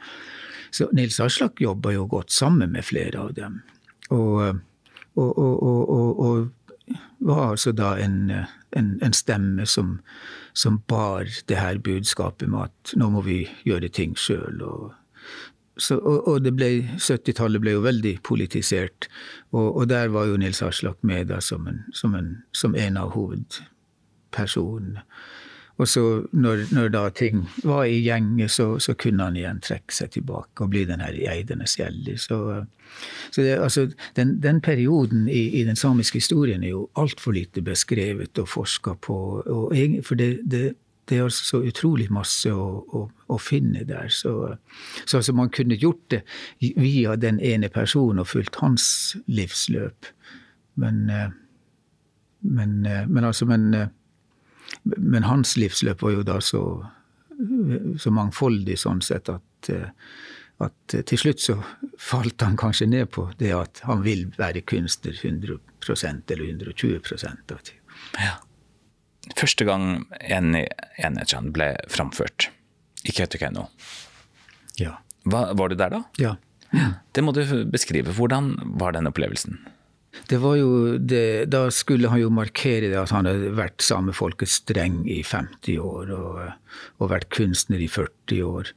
[0.75, 3.63] så Nils Aslak jobba jo godt sammen med flere av dem.
[4.15, 4.61] Og,
[5.17, 6.37] og
[7.27, 8.19] var altså da en,
[8.77, 9.97] en, en stemme som
[10.57, 14.63] som bar det her budskapet med at nå må vi gjøre ting sjøl.
[14.65, 14.95] Og,
[15.93, 19.11] og, og, det ble, 70-tallet ble jo veldig politisert,
[19.53, 22.97] og, og, der var jo Nils Aslak med da som en, som en, som en
[23.01, 25.05] av hovedpersonene.
[25.77, 29.93] Og så når, når, da ting var i gjenge, så, så, kunne han igjen trekke
[29.93, 32.17] seg tilbake og bli den her eidenes gjeldig.
[32.23, 32.39] Så,
[33.35, 33.87] så det, altså,
[34.17, 38.97] den, den, perioden i, i, den samiske historien er jo altfor lite beskrevet og forska
[39.05, 39.19] på.
[39.45, 40.63] Og, for det, det,
[41.11, 44.09] det, er så utrolig masse å, å, å finne der.
[44.09, 44.33] Så,
[45.05, 46.23] så altså, man kunne gjort det
[46.61, 48.89] via den ene personen og fulgt hans
[49.29, 50.09] livsløp.
[50.81, 51.29] Men, eh,
[52.41, 53.93] men, eh, men altså, men eh,
[54.83, 56.63] men hans livsløp var jo da så,
[58.01, 59.71] så mangfoldig sånn sett at,
[60.63, 61.59] at til slutt så
[62.01, 67.63] falt han kanskje ned på det at han vil være kunstner 100% eller 120 av
[67.63, 67.83] tiden.
[68.21, 68.37] Ja.
[69.35, 72.51] Første gang Enechan ble framført
[73.07, 73.67] i Kautokeino,
[74.79, 74.97] ja.
[75.25, 76.03] var du der da?
[76.23, 76.37] Ja.
[76.71, 76.91] ja.
[77.15, 78.15] Det må du beskrive.
[78.15, 79.59] Hvordan var den opplevelsen?
[80.29, 84.61] Det var jo det, Da skulle han jo markere det at han hadde vært samefolkets
[84.63, 86.41] streng i 50 år og,
[86.99, 88.73] og vært kunstner i 40 år.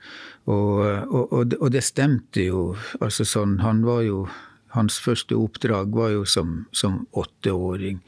[0.49, 2.75] Og, og, og, det stemte jo.
[2.99, 4.27] altså sånn, han var jo
[4.75, 8.03] Hans første oppdrag var jo som, som åtteåring,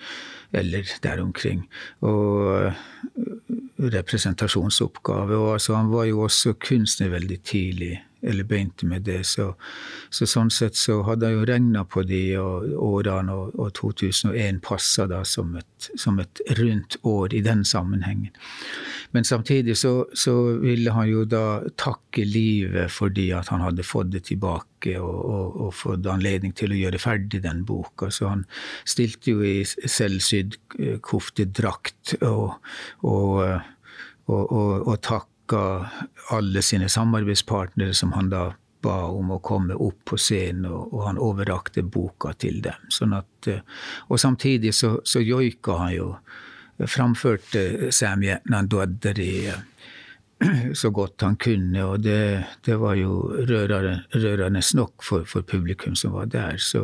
[0.54, 1.64] eller der omkring.
[2.06, 2.70] Og
[3.82, 5.40] representasjonsoppgave.
[5.40, 9.24] Og altså, han var jo også kunstner veldig tidlig eller begynte med det.
[9.28, 9.54] Så,
[10.10, 15.08] så, sånn sett så hadde jeg jo regna på de årene, og, og 2001 passa
[15.10, 18.34] da som et, som et, rundt år i den sammenhengen.
[19.12, 24.14] Men samtidig så, så, ville han jo da takke livet fordi at han hadde fått
[24.14, 28.12] det tilbake og, og, og fått anledning til å gjøre ferdig den boka.
[28.14, 28.46] Så han
[28.88, 30.58] stilte jo i selvsydd
[31.04, 32.62] koftedrakt og,
[33.04, 33.42] og,
[34.32, 35.90] og, og, og takk takka
[36.30, 41.04] alle sine samarbeidspartnere som han da ba om å komme opp på scenen, og, og
[41.06, 42.88] han overrakte boka til dem.
[42.90, 43.62] Sånn at, eh,
[44.10, 46.16] og samtidig så, så joika han jo,
[46.82, 49.52] framførte Samje Nanduaderi
[50.74, 55.94] så godt han kunne, og det, det var jo rørende, rørende nok for, for, publikum
[55.94, 56.58] som var der.
[56.58, 56.82] Så,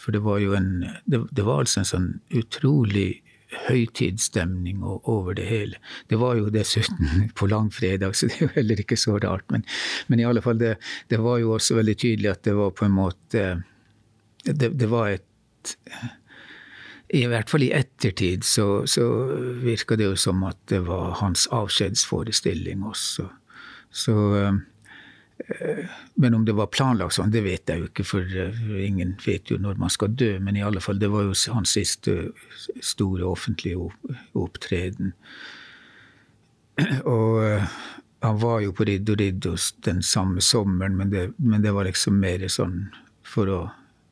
[0.00, 3.20] for det var jo en det, det var altså en sånn utrolig
[3.68, 5.80] høytidsstemning over det hele.
[6.08, 9.46] Det var jo dessuten på langfredag, så det er jo heller ikke så rart.
[9.52, 9.64] Men,
[10.08, 10.76] men i alle fall, det,
[11.08, 13.48] det, var jo også veldig tydelig at det var på en måte
[14.44, 15.74] Det, det var et
[17.12, 19.04] I hvert fall i ettertid så, så
[19.64, 23.26] virka det jo som at det var hans avskjedsforestilling også.
[23.90, 24.14] Så
[24.48, 24.52] Eh,
[26.14, 29.52] men om det var planlagt sånn, det vet jeg jo ikke, for eh, ingen vet
[29.52, 30.32] jo når man skal dø.
[30.42, 32.16] Men i alle fall, det var jo hans siste
[32.84, 33.88] store offentlige
[34.38, 35.14] opptreden.
[37.16, 37.78] Og eh,
[38.26, 39.54] han var jo på Riddo Riddo
[39.86, 42.88] den samme sommeren, men det, men det var liksom mer sånn
[43.26, 43.60] for å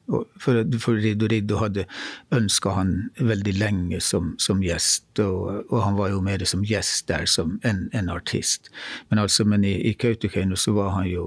[0.06, 1.86] for, for Riddo hadde
[2.34, 7.08] ønska han veldig lenge som, som gjest, og, og, han var jo mer som gjest
[7.10, 8.70] der som en artist.
[9.10, 11.26] Men, altså, men i, i Kautokeino så var han jo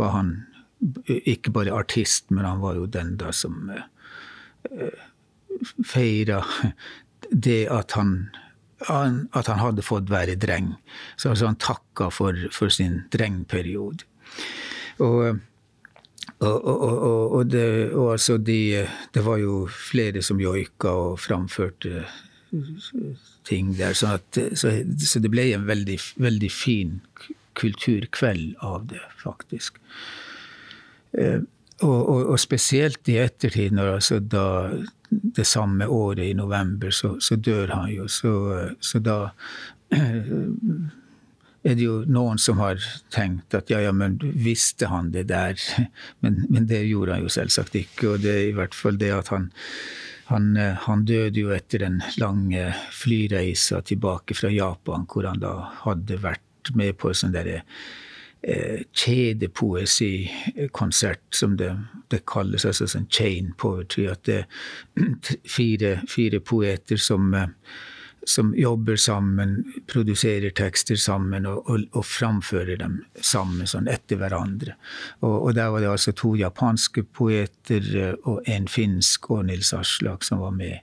[0.00, 0.34] var han
[1.06, 5.02] ikke bare artist, men han var jo den da som uh,
[5.84, 6.40] feira
[7.30, 8.30] det at han
[8.88, 10.70] at han hadde fått være dreng.
[11.20, 14.06] Så altså han takka for, for sin drengperiode.
[15.04, 15.40] Og
[16.40, 22.04] og, og, og, det, og altså de, det var jo flere som joika og framførte
[23.44, 23.92] ting der.
[23.92, 24.72] Så, at, så,
[25.06, 27.00] så det ble en veldig, veldig, fin
[27.60, 29.80] kulturkveld av det, faktisk.
[31.18, 31.40] Eh,
[31.80, 34.46] og, spesielt i ettertid, når altså da
[35.10, 38.08] det samme året, i november, så, så dør han jo.
[38.08, 38.32] Så,
[38.80, 39.32] så da
[41.62, 42.80] er det jo noen som har
[43.12, 45.60] tenkt at ja, ja, men visste han det der?
[46.24, 48.08] Men, men det gjorde han jo selvsagt ikke.
[48.12, 49.50] Og det er i hvert fall det at han,
[50.28, 55.54] han, eh, han døde jo etter den lange flyreisa tilbake fra Japan, hvor han da
[55.84, 57.62] hadde vært med på sånn derre
[58.42, 61.76] eh, kjedepoesikonsert, som det,
[62.12, 64.04] det, kalles, altså sånn chain poetry.
[64.12, 64.48] At det er
[65.56, 67.48] fire, fire poeter som eh,
[68.26, 74.76] som jobber sammen, produserer tekster sammen og, og, og framfører dem sammen sånn etter hverandre.
[75.20, 79.72] Og, og, Der var det altså to japanske poeter eh, og en finsk og Nils
[79.76, 80.80] Aslak som var med.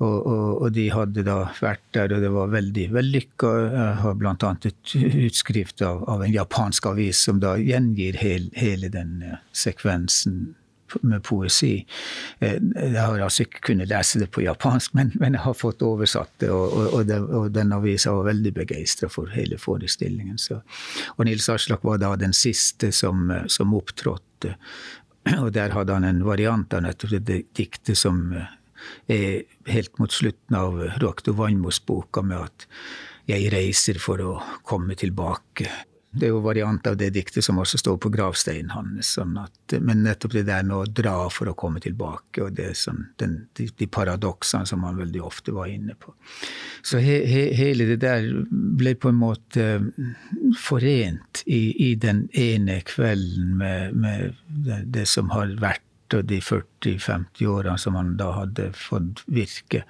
[0.00, 3.50] Og, de hadde da vært der, og det var veldig vellykka.
[3.66, 4.52] Jeg har bl.a.
[4.64, 4.94] et
[5.26, 10.54] utskrift av, av, en japansk avis som da gjengir hel, hele den eh, sekvensen
[11.02, 11.72] med poesi.
[12.38, 15.84] Eh, jeg har altså ikke kunnet lese det på japansk, men, men jeg har fått
[15.86, 16.50] oversatt det.
[16.54, 20.38] Og, og, det, og den avisa var veldig begeistra for hele forestillingen.
[20.38, 20.60] Så.
[21.16, 24.56] Og Nils Aslak var da den siste som, som opptrådte.
[25.36, 28.32] Og der hadde han en variant av det diktet som
[29.10, 32.66] er helt mot slutten av Roakto Vannmos-boka, med at
[33.30, 34.32] jeg reiser for å
[34.66, 35.68] komme tilbake.
[36.10, 39.12] Det er jo variant av det diktet som også står på gravsteinen hans.
[39.14, 39.36] Sånn
[39.78, 43.36] men nettopp det der med å dra for å komme tilbake, og det som, den,
[43.58, 46.14] de, de, paradoksene som han veldig ofte var inne på.
[46.82, 49.68] Så he, he, hele det der ble på en måte
[50.58, 56.40] forent i, i den ene kvelden med, med det, det som har vært og de
[56.42, 59.82] 40-50 årene som han da hadde fått virke.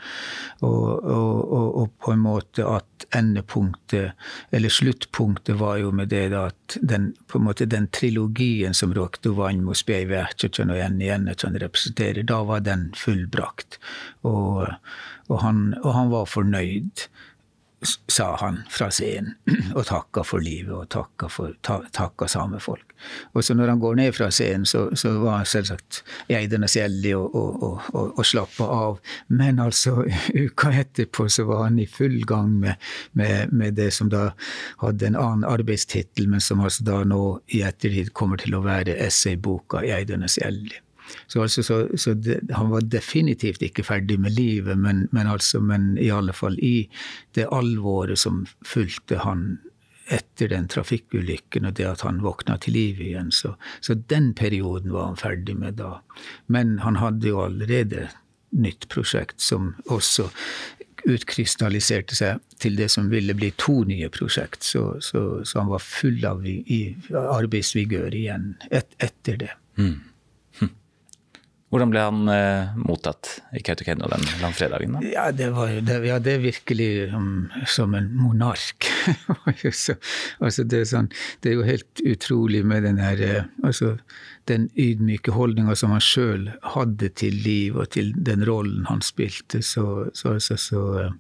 [0.67, 4.17] Og, og, og, på en måte at endepunktet,
[4.55, 8.95] eller sluttpunktet, var jo med det da at den, på en måte den trilogien som
[8.97, 13.81] Rokto Vanmo mot Ertsjøtjøn og Jenny Ennetsson representerer, da var den fullbrakt.
[14.29, 14.67] Og,
[15.31, 17.09] han, og han var fornøyd
[17.83, 19.35] sa han fra scenen,
[19.79, 22.93] og takka for livet og takka, for, ta, takka samefolk.
[23.33, 27.37] Og så når han går ned fra scenen, så, så var selvsagt eidernes gjeldig og,
[27.37, 29.01] og, og, og slappa av.
[29.33, 30.05] Men altså,
[30.45, 34.31] uka etterpå så var han i full gang med, med, med det som da
[34.85, 37.25] hadde en annen arbeidstittel, men som altså da nå
[37.57, 40.85] i ettertid kommer til å være essayboka 'Eidernes gjeldig'.
[41.27, 45.61] Så, altså, så, så det, han var definitivt ikke ferdig med livet, men, men, altså,
[45.61, 46.89] men i alle fall i
[47.39, 49.59] det alvoret som fulgte han
[50.11, 53.31] etter den trafikkulykken og det at han våkna til liv igjen.
[53.31, 56.01] Så, så, den perioden var han ferdig med da.
[56.47, 58.09] Men han hadde jo allerede
[58.51, 60.29] nytt prosjekt som også
[61.09, 64.67] utkrystalliserte seg til det som ville bli to nye prosjekt.
[64.67, 65.23] Så, så
[65.55, 66.81] han var full av i, i
[67.15, 69.53] arbeidsvigør igjen et, etter det.
[69.79, 69.99] Mm.
[71.71, 74.97] Hvordan ble han eh, mottatt i Kautokeino den langfredagen?
[74.97, 75.03] da?
[75.07, 78.89] Ja, det var jo det, ja, det er virkelig um, som en monark.
[79.47, 79.95] altså,
[80.65, 83.95] det, er sånn, det, er jo helt utrolig med den her eh, altså,
[84.51, 89.63] den ydmyke holdninga som han sjøl hadde til liv og til den rollen han spilte.
[89.63, 91.13] Så, så, altså, så uh,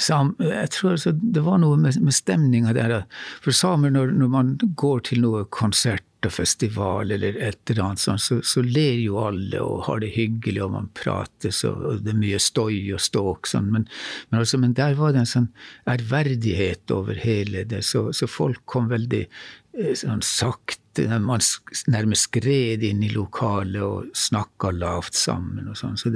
[0.00, 3.02] Sam, jeg tror altså, Det var noe med, med stemninga der.
[3.44, 8.02] For samer, når, når, man går til noe konsert og festival eller et eller annet
[8.02, 12.14] sånt, så, så, ler jo alle og har det hyggelig, og man prates, og det
[12.14, 13.50] er mye støy og ståk.
[13.50, 13.72] Sånn.
[13.74, 13.88] Men,
[14.30, 15.50] men, altså, men, der var det en sånn
[15.90, 20.78] ærverdighet over hele det, så, så folk kom veldig eh, sånn sakte.
[21.08, 21.40] Man
[21.88, 25.70] nærmest skred inn i lokalet og snakka lavt sammen.
[25.72, 25.96] og sånn.
[25.96, 26.12] Så,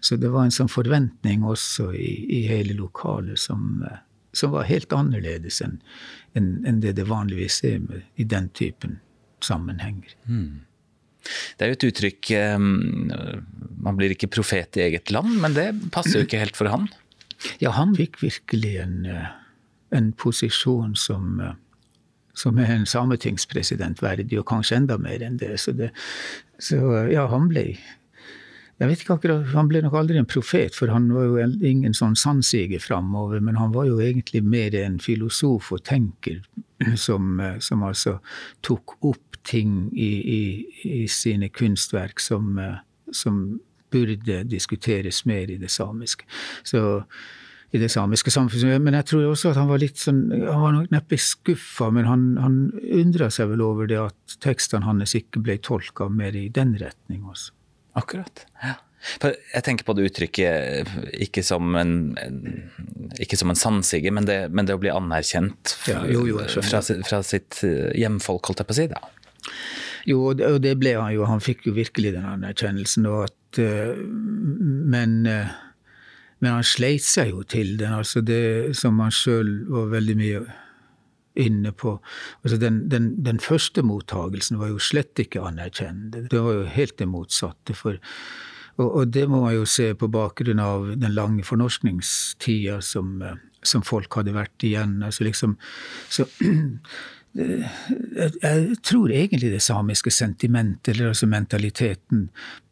[0.00, 4.00] så det var en sånn forventning også i, i hele lokalet som, eh,
[4.34, 5.78] som var helt annerledes enn
[6.36, 8.98] en, en det det vanligvis er med, i den typen
[9.44, 10.14] sammenhenger.
[10.26, 10.64] Mm.
[11.58, 12.28] Det er jo et uttrykk
[13.82, 16.86] Man blir ikke profet i eget land, men det passer jo ikke helt for han?
[17.62, 19.30] Ja, han fikk virkelig en, eh,
[19.94, 21.54] en posisjon som, eh,
[22.34, 25.60] som er en sametingspresident verdig, og kanskje enda mer enn det.
[25.60, 25.90] Så, det,
[26.58, 27.78] så ja, han ble
[28.78, 31.96] jeg vet ikke akkurat, Han ble nok aldri en profet, for han var jo ingen
[31.96, 33.40] sånn sannsiger framover.
[33.42, 36.44] Men han var jo egentlig mer en filosof og tenker
[37.06, 38.18] som, eh, som altså
[38.62, 40.42] tok opp ting i, i,
[41.02, 42.78] i sine kunstverk som, eh,
[43.10, 46.26] som, burde diskuteres mer i det samiske.
[46.60, 47.00] Så
[47.72, 48.82] i det samiske samfunnet.
[48.84, 52.04] Men jeg tror også at han var litt sånn, han var nok neppe skuffa, men
[52.04, 56.50] han, han undra seg vel over det at tekstene hans ikke ble tolka mer i
[56.52, 57.56] den retning også.
[57.98, 58.46] Akkurat.
[58.64, 58.76] ja.
[59.22, 60.88] Jeg tenker på det uttrykket
[61.22, 62.40] ikke som en, en
[63.22, 67.20] ikke som en sansige, men, men, det å bli anerkjent ja, jo, jo, fra, fra,
[67.22, 67.60] sitt
[67.94, 68.88] hjemfolk, holdt jeg på å si.
[68.90, 68.98] da.
[70.10, 71.28] Jo, og det ble han jo.
[71.30, 73.06] Han fikk jo virkelig den anerkjennelsen.
[73.22, 75.54] At, uh, men uh,
[76.38, 77.94] men han sleit seg jo til den.
[77.98, 80.42] altså Det som han sjøl var veldig mye
[81.38, 81.96] inne på.
[82.42, 86.26] Altså den, den, den, første mottagelsen var jo slett ikke anerkjennende.
[86.30, 87.76] Det var jo helt det motsatte.
[87.78, 87.98] For,
[88.78, 93.22] og, og, det må man jo se på bakgrunn av den lange fornorskningstida som,
[93.62, 94.98] som folk hadde vært igjen.
[95.06, 95.56] Altså liksom,
[96.10, 96.26] så
[97.38, 102.28] jeg tror egentlig det samiske sentimentet, eller altså mentaliteten,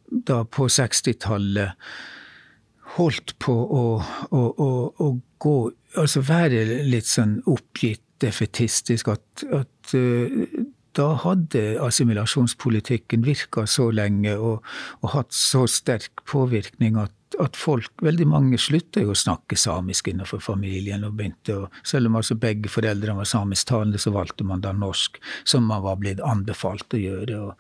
[0.06, 1.74] da på 60-tallet
[2.96, 3.84] holdt på å,
[4.30, 4.70] å, å,
[5.04, 5.10] å,
[5.42, 5.56] gå
[5.96, 9.12] Altså være litt sånn oppgitt, defetistisk.
[9.12, 10.46] At, at uh,
[10.96, 14.64] da hadde assimilasjonspolitikken virka så lenge og,
[15.02, 17.12] og, hatt så sterk påvirkning at
[17.42, 21.04] at folk, veldig mange slutta å snakke samisk innenfor familien.
[21.04, 25.18] og begynte å, Selv om altså begge foreldrene var samisktalende, så valgte man da norsk,
[25.44, 27.40] som man var blitt anbefalt å gjøre.
[27.40, 27.52] Og,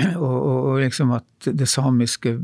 [0.24, 2.38] og, og liksom at det samiske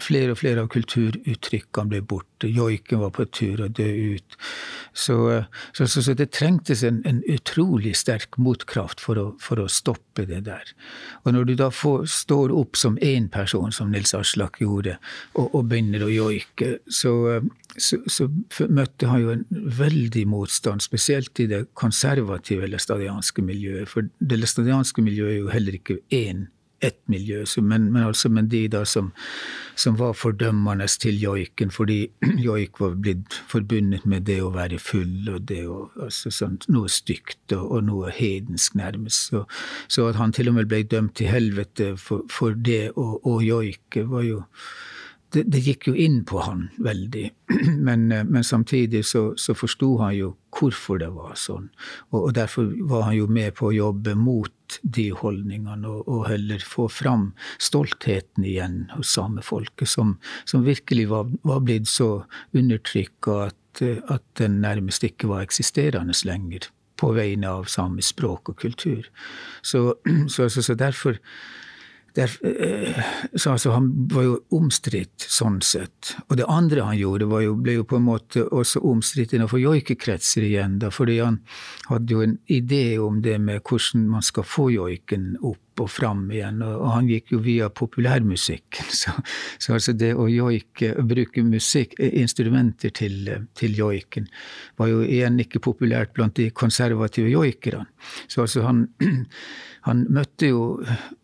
[0.00, 2.48] Flere og flere av kulturuttrykkene ble borte.
[2.48, 4.36] Joiken var på tur å dø ut.
[4.96, 5.16] Så,
[5.76, 10.24] så, så, så det trengtes en, en, utrolig sterk motkraft for å, for å, stoppe
[10.28, 10.72] det der.
[11.24, 14.96] Og når du da får, står opp som én person, som Nils Aslak gjorde,
[15.36, 17.14] og, og begynner å joike, så,
[18.72, 23.90] møtte han jo en veldig motstand, spesielt i det konservative læstadianske miljøet.
[23.92, 26.48] For det læstadianske miljøet er jo heller ikke én
[26.80, 29.10] ett miljø, men, men, altså, men de da som,
[29.74, 31.98] som, var fordømmende til joiken, fordi
[32.46, 36.90] joik var blitt forbundet med det å være full og det å, altså, sånn, noe
[36.92, 39.32] stygt og, og, noe hedensk, nærmest.
[39.32, 39.44] Så,
[39.88, 43.40] så, at han til og med ble dømt til helvete for, for det å, å
[43.42, 44.44] joike, var jo
[45.34, 47.26] det, det, gikk jo inn på han veldig.
[47.88, 51.68] Men, men samtidig så, så forsto han jo hvorfor det var sånn.
[52.10, 54.52] Og, og, derfor var han jo med på å jobbe mot
[54.82, 57.30] de holdningene, og, og heller få fram
[57.62, 60.16] stoltheten igjen hos samefolket, som,
[60.48, 62.24] som virkelig var, var, blitt så
[62.56, 68.58] undertrykka at, at den nærmest ikke var eksisterende lenger på vegne av samisk språk og
[68.58, 69.06] kultur.
[69.62, 69.94] Så,
[70.26, 71.20] så, så, så derfor
[72.18, 73.04] der, eh,
[73.34, 76.16] så altså, han var jo omstridt sånn sett.
[76.26, 80.48] Og det andre han gjorde, jo, ble jo på en måte også omstridt innenfor joikekretser
[80.48, 80.80] igjen.
[80.82, 81.38] Da, fordi han
[81.86, 86.26] hadde jo en idé om det med hvordan man skal få joiken opp og fram
[86.32, 86.62] igjen.
[86.64, 88.92] Og, og han gikk jo via populærmusikken.
[88.98, 89.14] Så,
[89.58, 94.28] så, altså det å joike, bruke musikk, instrumenter til, til joiken,
[94.80, 97.86] var jo igjen ikke populært blant de konservative joikerne.
[98.26, 98.86] Så altså han,
[99.88, 100.64] han møtte jo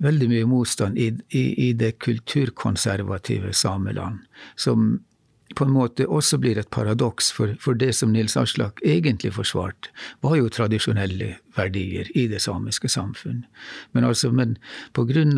[0.05, 4.22] veldig mye motstand i, i, i det kulturkonservative sameland,
[4.57, 4.94] som
[5.55, 9.92] på en måte også blir et paradoks, for, for det som Nils Aslak egentlig forsvarte,
[10.24, 13.44] var jo tradisjonelle verdier i det samiske samfunn.
[13.92, 14.57] Men altså, men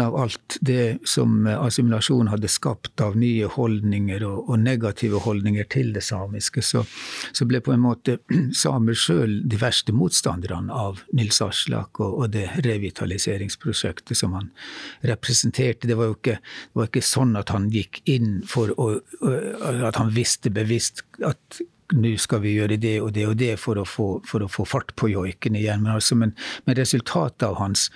[0.01, 5.93] av alt det som assimilasjon hadde skapt av nye holdninger og, og negative holdninger til
[5.95, 6.85] det samiske, så,
[7.33, 8.19] så ble på en måte
[8.65, 14.51] samer sjøl de verste motstanderne av Nils Aslak og, og, det revitaliseringsprosjektet som han
[15.07, 15.89] representerte.
[15.89, 16.39] Det var jo ikke,
[16.77, 18.93] var ikke sånn at han gikk inn for å,
[19.87, 21.61] at han visste bevisst at
[21.95, 24.67] nå skal vi gjøre det og det og det for å få, for å få
[24.69, 25.85] fart på joiken igjen.
[25.85, 26.35] Men, altså, men,
[26.65, 27.89] men, resultatet av hans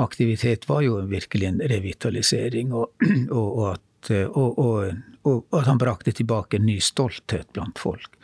[0.00, 2.94] aktivitet var jo virkelig en revitalisering, og,
[3.38, 4.90] og, og at og, og,
[5.24, 8.18] og, at han brakte tilbake en ny stolthet blant folk.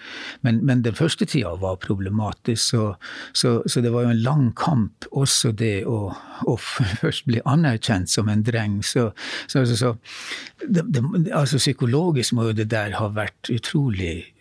[0.45, 2.83] Men, men den første tida var problematisk, så,
[3.33, 6.11] så, så, det var jo en lang kamp, også det å,
[6.45, 6.57] å
[7.01, 8.83] først bli anerkjent som en dreng.
[8.85, 9.11] Så,
[9.49, 14.35] så det, det, altså Psykologisk må jo det der ha vært utrolig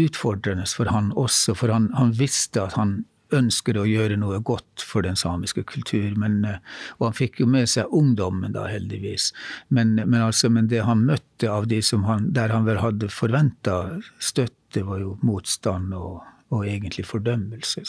[0.00, 3.00] utfordrende for han også, for han, han visste at han
[3.36, 6.14] ønsker å gjøre noe godt for den samiske kultur.
[6.18, 6.58] Men, eh,
[6.98, 9.30] og han fikk jo med seg ungdommen, da, heldigvis.
[9.68, 13.10] Men, men, altså, men det han møtte av de som han, der han vel hadde
[13.14, 16.20] forventa støtte, var jo motstand og,
[16.52, 17.82] og, egentlig fordømmelse.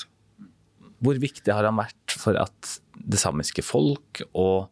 [1.01, 4.69] Hvor viktig har han vært for at det samiske folk og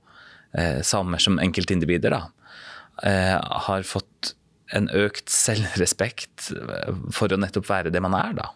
[0.58, 2.24] eh, samer som enkeltindivider da,
[3.06, 4.09] eh, har fått
[4.76, 6.52] en økt selvrespekt
[7.16, 8.50] for å nettopp være det man er, da?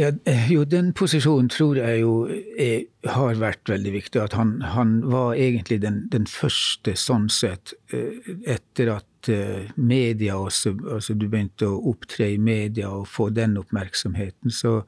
[0.00, 0.08] Ja,
[0.48, 4.20] jo, den posisjonen tror jeg jo er, har vært veldig viktig.
[4.22, 10.38] At han, han var egentlig den, den, første sånn sett, eh, etter at eh, media
[10.40, 14.54] også altså Du begynte å opptre i media og få den oppmerksomheten.
[14.54, 14.78] Så,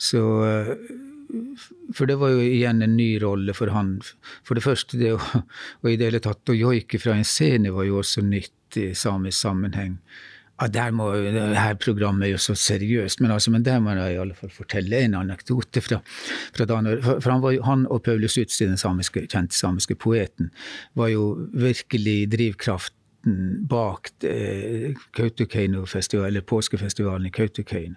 [0.00, 0.74] så eh,
[1.94, 3.98] For det var jo igjen en ny rolle for han.
[4.42, 5.20] For det første, det å,
[5.84, 8.90] å i det hele tatt å joike fra en scene var jo også nytt i
[8.94, 9.98] samisk sammenheng.
[10.60, 13.94] Ja, der må, det her programmet er jo så seriøst, men, altså, men der må
[13.96, 15.80] jeg i alle fall fortelle en anekdote.
[15.80, 16.02] fra,
[16.56, 20.50] fra da for han, var, han, og Paulus Utsi, den samiske, kjente samiske poeten,
[20.94, 22.94] var jo virkelig drivkraft
[23.68, 27.94] bak eh, Kautokeino-festivalen, eller påskefestivalen i Kautokeino.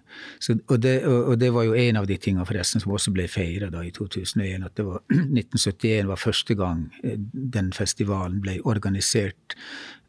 [0.67, 3.91] Og, og, det var jo en av de tingene forresten som også ble feira i
[3.95, 4.65] 2001.
[4.65, 9.57] At det var 1971 var første gang eh, den festivalen ble organisert.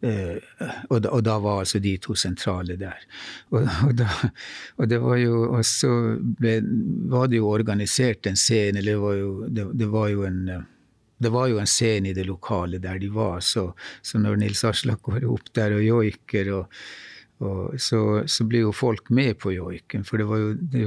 [0.05, 0.37] Eh,
[0.91, 3.07] og, da, og, da, var altså de to sentrale der.
[3.55, 4.11] Og, da,
[4.77, 5.91] og det var jo også
[6.41, 6.59] ble,
[7.13, 10.45] var det jo organisert en scene, eller det var jo, det, det var jo en
[11.25, 13.69] det var jo en scene i det lokale der de var, så,
[14.03, 16.81] så når Nils Aslak går opp der og joiker, og,
[17.45, 18.01] og så,
[18.31, 20.05] så, blir jo folk med på joiken.
[20.05, 20.83] For det var jo, det,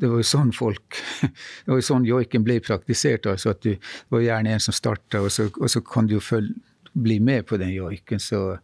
[0.00, 0.98] det var jo sånn folk
[1.64, 3.28] Det var jo sånn joiken ble praktisert.
[3.30, 6.24] altså at du, Det var gjerne en som starta, og, og, så kan du jo
[6.24, 6.56] følge,
[6.96, 8.20] bli med på den joiken.
[8.20, 8.58] Så,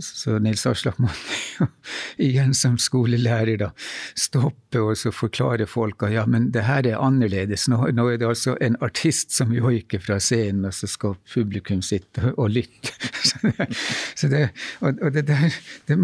[0.00, 1.68] så Nils Aslak måtte
[2.28, 3.70] igjen som skolelærer da
[4.18, 7.68] stoppe og så forklare folk at ja, men det her er annerledes.
[7.70, 11.82] Nå, nå er det altså en artist som joiker fra scenen, og så skal publikum
[11.84, 12.94] sitte og lytte.
[14.18, 14.48] Så det,
[14.80, 15.52] og, og det der
[15.88, 15.96] det,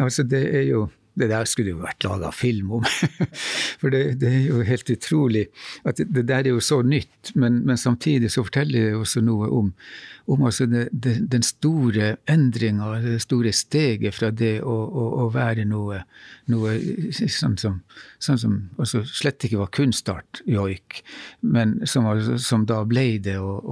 [0.00, 2.86] Altså, det er jo det der skulle jo vært laga film om.
[3.80, 5.44] For det, det, er jo helt utrolig
[5.84, 9.22] at det, det der er jo så nytt, men, men, samtidig så forteller det også
[9.24, 9.72] noe om,
[10.32, 10.88] om altså det,
[11.28, 16.02] den store endringa, det store steget fra det å, å, å være noe,
[16.52, 16.76] noe
[17.12, 17.80] sånn som,
[18.22, 21.02] sånn som altså slett ikke var kunstart, joik,
[21.40, 23.36] men som, altså, som da ble det.
[23.42, 23.68] og,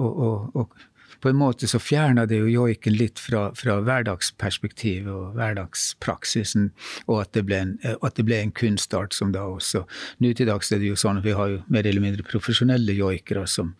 [0.00, 0.88] og, og
[1.20, 6.70] på en måte så fjerna det jo joiken litt fra, fra hverdagsperspektivet og hverdagspraksisen,
[7.06, 9.84] og at det, ble en, at det ble en kunstart som da også
[10.20, 12.94] Nå til dags er det jo sånn at vi har jo mer eller mindre profesjonelle
[12.96, 13.72] joikere som,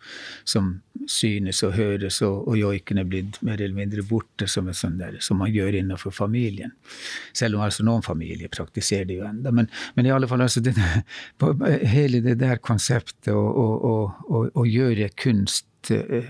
[0.47, 0.73] som
[1.09, 4.99] synes og høres, og, og joiken er blitt mer eller mindre borte som, en sånn
[4.99, 6.73] der, som man gjør innenfor familien.
[7.37, 9.53] Selv om altså noen familier praktiserer det jo enda.
[9.55, 11.03] Men, men i alle fall, altså denne,
[11.91, 16.29] hele det der konseptet å gjøre kunst eh,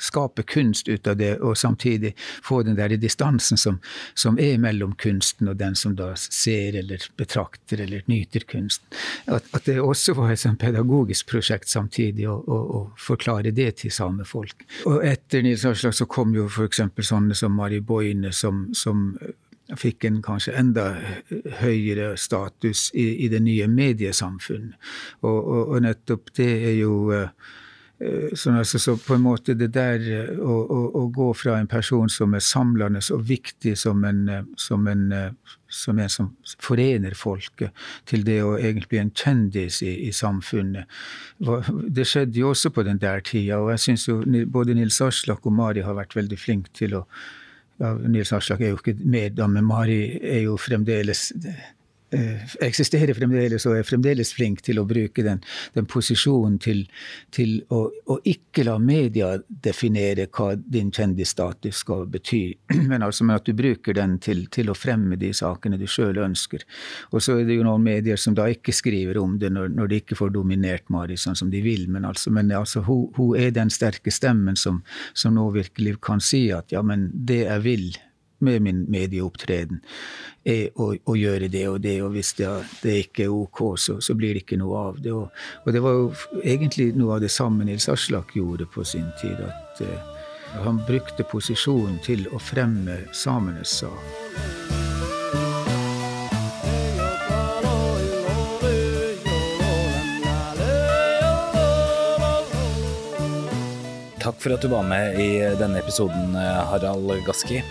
[0.00, 3.78] skape kunst ut av det, og samtidig få den der distansen som,
[4.14, 8.86] som, er mellom kunsten og den som da ser eller betrakter eller nyter kunsten.
[9.26, 14.64] At, at det også var et sånt pedagogisk prosjekt samtidig å, forklare det til samefolk.
[14.88, 16.80] Og etter Nils Aslak så kom jo f.eks.
[16.96, 19.12] sånne som Mari Boine, som, som
[19.76, 20.94] fikk en kanskje enda
[21.60, 24.80] høyere status i, i det nye mediesamfunnet.
[25.20, 27.28] Og, og, og nettopp det er jo Eh,
[28.00, 31.68] sånn altså, så på en måte det der eh, å, å, å, gå fra en
[31.68, 35.02] person som er samlende og viktig som en, eh, som en,
[35.68, 36.30] som en som
[36.64, 37.76] forener folket,
[38.08, 40.88] til det å egentlig bli en kjendis i, i samfunnet.
[41.92, 45.44] Det skjedde jo også på den der tida, og jeg syns jo både Nils Aslak
[45.44, 47.04] og Mari har vært veldig flinke til å
[47.80, 51.68] ja, Nils Aslak er jo ikke med, da, men Mari er jo fremdeles Eh,
[52.10, 55.42] eksisterer fremdeles og er fremdeles flink til å bruke den,
[55.76, 56.82] den posisjonen til,
[57.34, 62.42] til å, å, ikke la media definere hva din kjendisstatus skal bety,
[62.90, 66.18] men altså med at du bruker den til, til å fremme de sakene du sjøl
[66.24, 66.66] ønsker.
[67.14, 69.90] Og så er det jo noen medier som da ikke skriver om det når, når
[69.90, 73.36] de ikke får dominert Mari sånn som de vil, men altså, men altså hun, hun,
[73.38, 74.82] er den sterke stemmen som,
[75.14, 77.90] som nå virkelig kan si at ja, men det jeg vil
[78.40, 79.82] med min medieopptreden
[80.44, 82.48] er å, å, gjøre det og det, og hvis det,
[82.82, 85.12] det ikke er ok, så, så, blir det ikke noe av det.
[85.12, 85.28] Og,
[85.64, 86.06] og, det var jo
[86.42, 89.40] egentlig noe av det samme Nils Aslak gjorde på sin tid.
[89.44, 90.16] At uh,
[90.64, 94.48] han brukte posisjonen til å fremme samenes sak.
[104.20, 107.62] Takk for at du var med i denne episoden, Harald Gaski.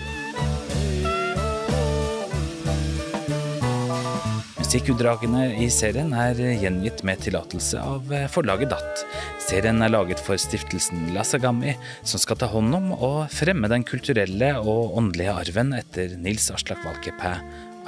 [4.69, 8.99] Musikkutdragene i serien er gjengitt med tillatelse av forlaget DAT.
[9.41, 11.71] Serien er laget for stiftelsen Lasagami,
[12.05, 16.85] som skal ta hånd om og fremme den kulturelle og åndelige arven etter Nils Aslak
[16.85, 17.39] Valkeapää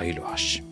[0.02, 0.64] Ailuasj.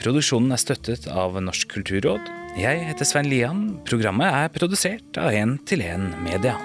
[0.00, 2.26] Produksjonen er støttet av Norsk kulturråd.
[2.58, 3.62] Jeg heter Svein Lian.
[3.86, 6.56] Programmet er produsert av 1 til 1 Media.